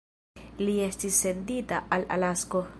[0.63, 2.69] Li estis sendita al Alasko.